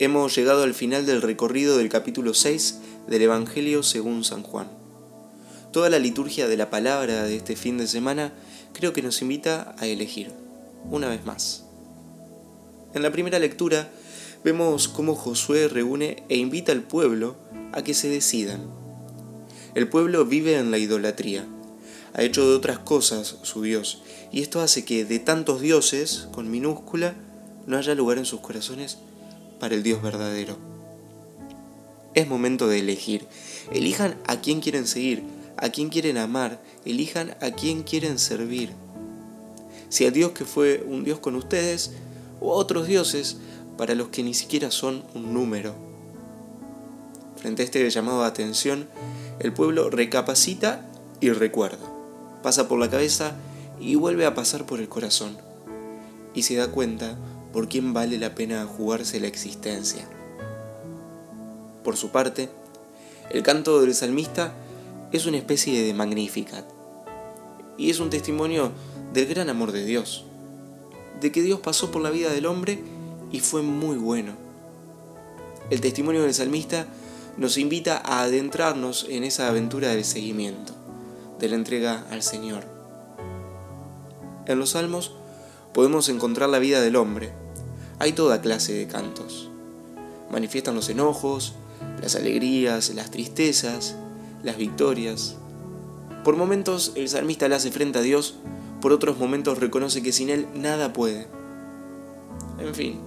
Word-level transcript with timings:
Hemos 0.00 0.36
llegado 0.36 0.62
al 0.62 0.74
final 0.74 1.06
del 1.06 1.22
recorrido 1.22 1.76
del 1.76 1.88
capítulo 1.88 2.32
6 2.32 2.78
del 3.08 3.22
Evangelio 3.22 3.82
según 3.82 4.22
San 4.22 4.44
Juan. 4.44 4.68
Toda 5.72 5.90
la 5.90 5.98
liturgia 5.98 6.46
de 6.46 6.56
la 6.56 6.70
palabra 6.70 7.24
de 7.24 7.34
este 7.34 7.56
fin 7.56 7.78
de 7.78 7.88
semana 7.88 8.32
creo 8.74 8.92
que 8.92 9.02
nos 9.02 9.20
invita 9.22 9.74
a 9.76 9.88
elegir, 9.88 10.30
una 10.88 11.08
vez 11.08 11.24
más. 11.24 11.64
En 12.94 13.02
la 13.02 13.10
primera 13.10 13.40
lectura 13.40 13.90
vemos 14.44 14.86
cómo 14.86 15.16
Josué 15.16 15.66
reúne 15.66 16.22
e 16.28 16.36
invita 16.36 16.70
al 16.70 16.84
pueblo 16.84 17.34
a 17.72 17.82
que 17.82 17.92
se 17.92 18.08
decidan. 18.08 18.70
El 19.74 19.88
pueblo 19.88 20.24
vive 20.24 20.58
en 20.58 20.70
la 20.70 20.78
idolatría, 20.78 21.44
ha 22.14 22.22
hecho 22.22 22.48
de 22.48 22.54
otras 22.54 22.78
cosas 22.78 23.38
su 23.42 23.62
Dios, 23.62 24.00
y 24.30 24.42
esto 24.42 24.60
hace 24.60 24.84
que 24.84 25.04
de 25.04 25.18
tantos 25.18 25.60
dioses, 25.60 26.28
con 26.30 26.52
minúscula, 26.52 27.16
no 27.66 27.76
haya 27.76 27.96
lugar 27.96 28.18
en 28.18 28.26
sus 28.26 28.38
corazones 28.38 28.98
para 29.58 29.74
el 29.74 29.82
Dios 29.82 30.02
verdadero. 30.02 30.56
Es 32.14 32.28
momento 32.28 32.68
de 32.68 32.80
elegir. 32.80 33.26
Elijan 33.72 34.16
a 34.26 34.40
quién 34.40 34.60
quieren 34.60 34.86
seguir, 34.86 35.22
a 35.56 35.68
quién 35.70 35.88
quieren 35.88 36.18
amar, 36.18 36.60
elijan 36.84 37.36
a 37.40 37.50
quién 37.50 37.82
quieren 37.82 38.18
servir. 38.18 38.70
Si 39.88 40.06
a 40.06 40.10
Dios 40.10 40.32
que 40.32 40.44
fue 40.44 40.84
un 40.86 41.04
Dios 41.04 41.18
con 41.18 41.34
ustedes, 41.34 41.92
o 42.40 42.52
a 42.52 42.56
otros 42.56 42.86
dioses 42.86 43.38
para 43.76 43.94
los 43.94 44.08
que 44.08 44.22
ni 44.22 44.34
siquiera 44.34 44.70
son 44.70 45.02
un 45.14 45.34
número. 45.34 45.74
Frente 47.36 47.62
a 47.62 47.64
este 47.64 47.88
llamado 47.88 48.20
de 48.20 48.26
atención, 48.26 48.88
el 49.38 49.52
pueblo 49.52 49.90
recapacita 49.90 50.84
y 51.20 51.30
recuerda. 51.30 51.86
Pasa 52.42 52.68
por 52.68 52.78
la 52.78 52.90
cabeza 52.90 53.36
y 53.80 53.94
vuelve 53.94 54.26
a 54.26 54.34
pasar 54.34 54.66
por 54.66 54.80
el 54.80 54.88
corazón. 54.88 55.36
Y 56.34 56.42
se 56.42 56.56
da 56.56 56.68
cuenta 56.68 57.16
por 57.52 57.68
quién 57.68 57.92
vale 57.92 58.18
la 58.18 58.34
pena 58.34 58.66
jugarse 58.66 59.20
la 59.20 59.26
existencia. 59.26 60.06
Por 61.84 61.96
su 61.96 62.10
parte, 62.10 62.50
el 63.30 63.42
canto 63.42 63.80
del 63.80 63.94
salmista 63.94 64.52
es 65.12 65.26
una 65.26 65.38
especie 65.38 65.82
de 65.82 65.94
Magnificat 65.94 66.64
y 67.76 67.90
es 67.90 68.00
un 68.00 68.10
testimonio 68.10 68.72
del 69.12 69.26
gran 69.26 69.48
amor 69.48 69.72
de 69.72 69.84
Dios, 69.84 70.24
de 71.20 71.32
que 71.32 71.42
Dios 71.42 71.60
pasó 71.60 71.90
por 71.90 72.02
la 72.02 72.10
vida 72.10 72.30
del 72.30 72.46
hombre 72.46 72.78
y 73.32 73.40
fue 73.40 73.62
muy 73.62 73.96
bueno. 73.96 74.32
El 75.70 75.80
testimonio 75.80 76.22
del 76.22 76.34
salmista 76.34 76.86
nos 77.36 77.56
invita 77.56 78.02
a 78.04 78.22
adentrarnos 78.22 79.06
en 79.08 79.24
esa 79.24 79.48
aventura 79.48 79.88
del 79.88 80.04
seguimiento, 80.04 80.74
de 81.38 81.48
la 81.48 81.56
entrega 81.56 82.06
al 82.10 82.22
Señor. 82.22 82.64
En 84.46 84.58
los 84.58 84.70
salmos 84.70 85.12
podemos 85.78 86.08
encontrar 86.08 86.48
la 86.48 86.58
vida 86.58 86.80
del 86.80 86.96
hombre. 86.96 87.30
Hay 88.00 88.10
toda 88.10 88.40
clase 88.40 88.72
de 88.72 88.88
cantos. 88.88 89.48
Manifiestan 90.28 90.74
los 90.74 90.88
enojos, 90.88 91.54
las 92.02 92.16
alegrías, 92.16 92.92
las 92.96 93.12
tristezas, 93.12 93.94
las 94.42 94.56
victorias. 94.56 95.36
Por 96.24 96.34
momentos 96.34 96.90
el 96.96 97.08
salmista 97.08 97.46
le 97.46 97.54
hace 97.54 97.70
frente 97.70 98.00
a 98.00 98.02
Dios, 98.02 98.34
por 98.80 98.92
otros 98.92 99.18
momentos 99.18 99.58
reconoce 99.58 100.02
que 100.02 100.10
sin 100.10 100.30
Él 100.30 100.48
nada 100.52 100.92
puede. 100.92 101.28
En 102.58 102.74
fin, 102.74 102.98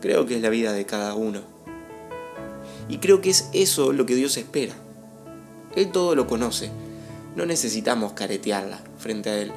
creo 0.00 0.24
que 0.24 0.36
es 0.36 0.40
la 0.40 0.48
vida 0.48 0.72
de 0.72 0.86
cada 0.86 1.14
uno. 1.14 1.42
Y 2.88 2.96
creo 2.96 3.20
que 3.20 3.28
es 3.28 3.50
eso 3.52 3.92
lo 3.92 4.06
que 4.06 4.14
Dios 4.14 4.38
espera. 4.38 4.72
Él 5.76 5.92
todo 5.92 6.14
lo 6.14 6.26
conoce. 6.26 6.70
No 7.36 7.44
necesitamos 7.44 8.14
caretearla 8.14 8.80
frente 8.96 9.28
a 9.28 9.36
Él 9.36 9.52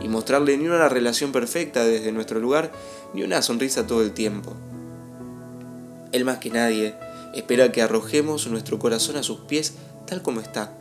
y 0.00 0.08
mostrarle 0.08 0.56
ni 0.56 0.66
una 0.66 0.88
relación 0.88 1.32
perfecta 1.32 1.84
desde 1.84 2.12
nuestro 2.12 2.40
lugar, 2.40 2.72
ni 3.14 3.22
una 3.22 3.42
sonrisa 3.42 3.86
todo 3.86 4.02
el 4.02 4.12
tiempo. 4.12 4.54
Él 6.12 6.24
más 6.24 6.38
que 6.38 6.50
nadie 6.50 6.94
espera 7.34 7.72
que 7.72 7.82
arrojemos 7.82 8.46
nuestro 8.46 8.78
corazón 8.78 9.16
a 9.16 9.22
sus 9.22 9.40
pies 9.40 9.74
tal 10.06 10.22
como 10.22 10.40
está, 10.40 10.72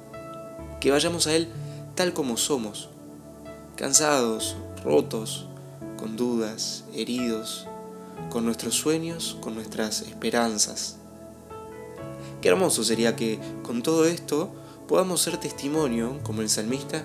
que 0.79 0.91
vayamos 0.91 1.27
a 1.27 1.35
Él 1.35 1.49
tal 1.95 2.13
como 2.13 2.37
somos, 2.37 2.89
cansados, 3.75 4.55
rotos, 4.83 5.47
con 5.97 6.15
dudas, 6.15 6.85
heridos, 6.93 7.67
con 8.29 8.45
nuestros 8.45 8.75
sueños, 8.75 9.37
con 9.41 9.55
nuestras 9.55 10.01
esperanzas. 10.01 10.97
Qué 12.41 12.49
hermoso 12.49 12.83
sería 12.83 13.15
que 13.15 13.39
con 13.63 13.81
todo 13.81 14.05
esto 14.05 14.51
podamos 14.87 15.21
ser 15.21 15.37
testimonio, 15.37 16.19
como 16.23 16.41
el 16.41 16.49
salmista, 16.49 17.03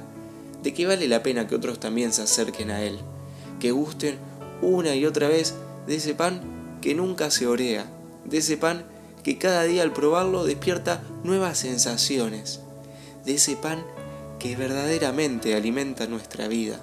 de 0.62 0.72
que 0.72 0.86
vale 0.86 1.08
la 1.08 1.22
pena 1.22 1.46
que 1.46 1.54
otros 1.54 1.80
también 1.80 2.12
se 2.12 2.22
acerquen 2.22 2.70
a 2.70 2.82
Él, 2.82 2.98
que 3.60 3.72
gusten 3.72 4.18
una 4.60 4.94
y 4.94 5.06
otra 5.06 5.28
vez 5.28 5.54
de 5.86 5.96
ese 5.96 6.14
pan 6.14 6.40
que 6.80 6.94
nunca 6.94 7.30
se 7.30 7.46
orea, 7.46 7.86
de 8.24 8.38
ese 8.38 8.56
pan 8.56 8.84
que 9.22 9.38
cada 9.38 9.64
día 9.64 9.82
al 9.82 9.92
probarlo 9.92 10.44
despierta 10.44 11.02
nuevas 11.24 11.58
sensaciones, 11.58 12.60
de 13.24 13.34
ese 13.34 13.56
pan 13.56 13.84
que 14.38 14.56
verdaderamente 14.56 15.54
alimenta 15.54 16.06
nuestra 16.06 16.48
vida. 16.48 16.80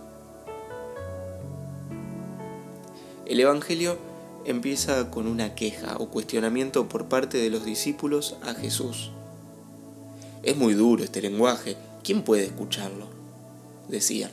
El 3.26 3.40
Evangelio 3.40 3.98
empieza 4.46 5.12
con 5.12 5.28
una 5.28 5.54
queja 5.54 5.98
o 5.98 6.10
cuestionamiento 6.10 6.88
por 6.88 7.06
parte 7.06 7.38
de 7.38 7.50
los 7.50 7.66
discípulos 7.66 8.38
a 8.42 8.54
Jesús. 8.54 9.12
Es 10.42 10.56
muy 10.56 10.74
duro 10.74 11.04
este 11.04 11.22
lenguaje, 11.22 11.76
¿quién 12.04 12.24
puede 12.24 12.46
escucharlo? 12.46 13.19
Decían. 13.90 14.32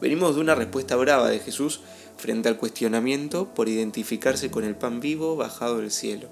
Venimos 0.00 0.34
de 0.34 0.40
una 0.40 0.54
respuesta 0.54 0.96
brava 0.96 1.28
de 1.28 1.38
Jesús 1.38 1.80
frente 2.16 2.48
al 2.48 2.56
cuestionamiento 2.56 3.52
por 3.54 3.68
identificarse 3.68 4.50
con 4.50 4.64
el 4.64 4.76
pan 4.76 5.00
vivo 5.00 5.36
bajado 5.36 5.78
del 5.78 5.90
cielo. 5.90 6.28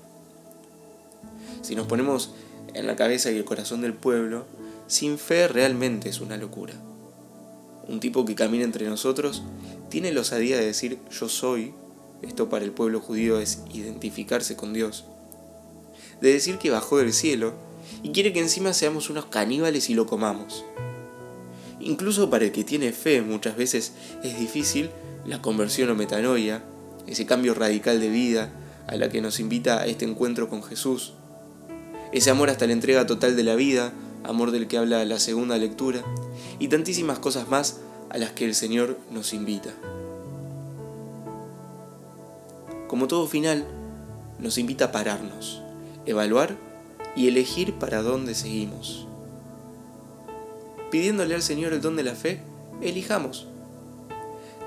Si 1.62 1.74
nos 1.74 1.86
ponemos 1.86 2.32
en 2.74 2.86
la 2.86 2.96
cabeza 2.96 3.30
y 3.30 3.36
el 3.36 3.44
corazón 3.44 3.80
del 3.80 3.94
pueblo, 3.94 4.44
sin 4.86 5.18
fe 5.18 5.48
realmente 5.48 6.08
es 6.08 6.20
una 6.20 6.36
locura. 6.36 6.74
Un 7.88 8.00
tipo 8.00 8.24
que 8.24 8.34
camina 8.34 8.64
entre 8.64 8.88
nosotros 8.88 9.42
tiene 9.88 10.12
la 10.12 10.20
osadía 10.20 10.56
de 10.56 10.66
decir 10.66 10.98
yo 11.10 11.28
soy, 11.28 11.74
esto 12.22 12.48
para 12.48 12.64
el 12.64 12.72
pueblo 12.72 13.00
judío 13.00 13.40
es 13.40 13.62
identificarse 13.72 14.56
con 14.56 14.72
Dios, 14.72 15.04
de 16.20 16.32
decir 16.32 16.58
que 16.58 16.70
bajó 16.70 16.98
del 16.98 17.12
cielo 17.12 17.54
y 18.02 18.12
quiere 18.12 18.32
que 18.32 18.40
encima 18.40 18.72
seamos 18.72 19.10
unos 19.10 19.26
caníbales 19.26 19.90
y 19.90 19.94
lo 19.94 20.06
comamos. 20.06 20.64
Incluso 21.80 22.28
para 22.28 22.44
el 22.44 22.52
que 22.52 22.62
tiene 22.62 22.92
fe 22.92 23.22
muchas 23.22 23.56
veces 23.56 23.92
es 24.22 24.38
difícil 24.38 24.90
la 25.24 25.40
conversión 25.40 25.88
o 25.90 25.94
metanoia, 25.94 26.62
ese 27.06 27.24
cambio 27.24 27.54
radical 27.54 28.00
de 28.00 28.10
vida 28.10 28.50
a 28.86 28.96
la 28.96 29.08
que 29.08 29.22
nos 29.22 29.40
invita 29.40 29.80
a 29.80 29.86
este 29.86 30.04
encuentro 30.04 30.48
con 30.48 30.62
Jesús. 30.62 31.14
Ese 32.12 32.30
amor 32.30 32.50
hasta 32.50 32.66
la 32.66 32.74
entrega 32.74 33.06
total 33.06 33.34
de 33.34 33.44
la 33.44 33.54
vida, 33.54 33.92
amor 34.24 34.50
del 34.50 34.68
que 34.68 34.76
habla 34.76 35.04
la 35.04 35.18
segunda 35.18 35.56
lectura, 35.56 36.02
y 36.58 36.68
tantísimas 36.68 37.18
cosas 37.18 37.48
más 37.48 37.80
a 38.10 38.18
las 38.18 38.32
que 38.32 38.44
el 38.44 38.54
Señor 38.54 38.98
nos 39.10 39.32
invita. 39.32 39.70
Como 42.88 43.06
todo 43.06 43.26
final, 43.26 43.64
nos 44.38 44.58
invita 44.58 44.86
a 44.86 44.92
pararnos, 44.92 45.62
evaluar 46.04 46.56
y 47.16 47.28
elegir 47.28 47.74
para 47.74 48.02
dónde 48.02 48.34
seguimos 48.34 49.06
pidiéndole 50.90 51.34
al 51.34 51.42
Señor 51.42 51.72
el 51.72 51.80
don 51.80 51.96
de 51.96 52.02
la 52.02 52.14
fe, 52.14 52.42
elijamos. 52.82 53.46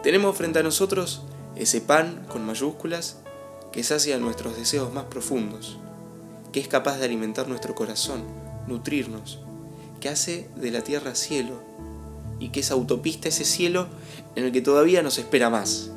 Tenemos 0.01 0.35
frente 0.35 0.59
a 0.59 0.63
nosotros 0.63 1.23
ese 1.55 1.81
pan 1.81 2.25
con 2.29 2.45
mayúsculas 2.45 3.17
que 3.71 3.83
sacia 3.83 4.17
nuestros 4.17 4.57
deseos 4.57 4.93
más 4.93 5.05
profundos, 5.05 5.77
que 6.51 6.59
es 6.59 6.67
capaz 6.67 6.97
de 6.97 7.05
alimentar 7.05 7.47
nuestro 7.47 7.75
corazón, 7.75 8.23
nutrirnos, 8.67 9.39
que 9.99 10.09
hace 10.09 10.49
de 10.55 10.71
la 10.71 10.81
tierra 10.81 11.15
cielo 11.15 11.61
y 12.39 12.49
que 12.49 12.59
es 12.59 12.71
autopista 12.71 13.29
ese 13.29 13.45
cielo 13.45 13.87
en 14.35 14.45
el 14.45 14.51
que 14.51 14.61
todavía 14.61 15.01
nos 15.01 15.17
espera 15.17 15.49
más. 15.49 15.91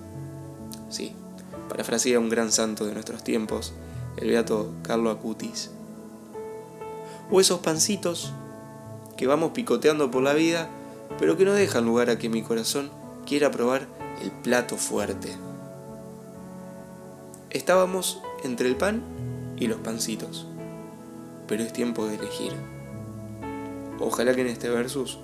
Sí, 0.88 1.12
parafrasea 1.69 2.19
un 2.19 2.28
gran 2.28 2.53
santo 2.53 2.86
de 2.86 2.94
nuestros 2.94 3.25
tiempos, 3.25 3.72
el 4.16 4.28
beato 4.28 4.72
Carlo 4.83 5.10
Acutis. 5.10 5.71
O 7.30 7.41
esos 7.41 7.60
pancitos 7.60 8.33
que 9.16 9.27
vamos 9.27 9.53
picoteando 9.53 10.10
por 10.10 10.22
la 10.22 10.34
vida, 10.34 10.68
pero 11.18 11.36
que 11.36 11.45
no 11.45 11.53
dejan 11.53 11.84
lugar 11.84 12.10
a 12.10 12.18
que 12.18 12.28
mi 12.28 12.42
corazón 12.42 12.91
quiera 13.24 13.51
probar 13.51 13.86
el 14.22 14.30
plato 14.30 14.77
fuerte. 14.77 15.36
Estábamos 17.51 18.21
entre 18.45 18.68
el 18.68 18.77
pan 18.77 19.03
y 19.57 19.66
los 19.66 19.78
pancitos, 19.78 20.47
pero 21.47 21.63
es 21.63 21.72
tiempo 21.72 22.07
de 22.07 22.16
elegir. 22.16 22.53
Ojalá 23.98 24.34
que 24.34 24.42
en 24.42 24.48
este 24.48 24.68
versus 24.68 25.19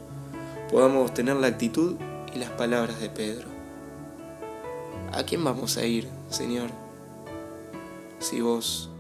podamos 0.71 1.12
tener 1.12 1.37
la 1.37 1.49
actitud 1.49 1.97
y 2.35 2.38
las 2.38 2.50
palabras 2.50 3.00
de 3.00 3.11
Pedro. 3.11 3.49
¿A 5.12 5.25
quién 5.25 5.45
vamos 5.45 5.77
a 5.77 5.85
ir, 5.85 6.09
Señor? 6.31 6.71
Si 8.19 8.41
vos 8.41 8.92